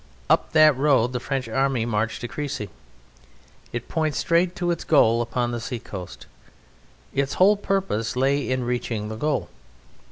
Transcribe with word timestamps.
Up 0.31 0.53
that 0.53 0.75
road 0.75 1.13
the 1.13 1.19
French 1.19 1.47
Army 1.47 1.85
marched 1.85 2.21
to 2.21 2.27
Crécy. 2.27 2.69
It 3.71 3.87
points 3.87 4.17
straight 4.17 4.55
to 4.55 4.71
its 4.71 4.83
goal 4.83 5.21
upon 5.21 5.51
the 5.51 5.59
sea 5.61 5.77
coast. 5.77 6.25
Its 7.13 7.33
whole 7.35 7.55
purpose 7.55 8.15
lay 8.15 8.49
in 8.49 8.63
reaching 8.63 9.09
the 9.09 9.15
goal. 9.15 9.47